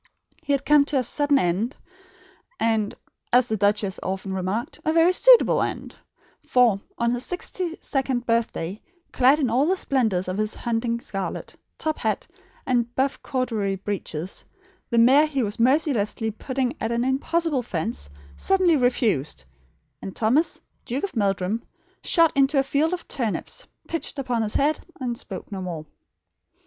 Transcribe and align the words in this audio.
He 0.41 0.51
had 0.51 0.65
come 0.65 0.83
to 0.85 0.97
a 0.97 1.03
sudden 1.03 1.75
and, 2.59 2.95
as 3.31 3.45
the 3.47 3.55
duchess 3.55 3.99
often 4.01 4.33
remarked, 4.33 4.79
very 4.83 5.13
suitable 5.13 5.61
end; 5.61 5.95
for, 6.43 6.81
on 6.97 7.11
his 7.11 7.23
sixty 7.23 7.77
second 7.79 8.25
birthday, 8.25 8.81
clad 9.13 9.37
in 9.37 9.51
all 9.51 9.67
the 9.67 9.77
splendours 9.77 10.27
of 10.27 10.39
his 10.39 10.55
hunting 10.55 10.99
scarlet, 10.99 11.55
top 11.77 11.99
hat, 11.99 12.27
and 12.65 12.95
buff 12.95 13.21
corduroy 13.21 13.77
breeches, 13.77 14.43
the 14.89 14.97
mare 14.97 15.27
he 15.27 15.43
was 15.43 15.59
mercilessly 15.59 16.31
putting 16.31 16.75
at 16.81 16.91
an 16.91 17.05
impossible 17.05 17.61
fence 17.61 18.09
suddenly 18.35 18.75
refused, 18.75 19.43
and 20.01 20.15
Thomas, 20.15 20.59
Duke 20.83 21.03
of 21.03 21.15
Meldrum, 21.15 21.61
shot 22.03 22.31
into 22.33 22.57
a 22.57 22.63
field 22.63 22.93
of 22.93 23.07
turnips; 23.07 23.67
pitched 23.87 24.17
upon 24.17 24.41
his 24.41 24.55
head, 24.55 24.79
and 24.99 25.15
spoke 25.15 25.51
no 25.51 25.61
more. 25.61 25.85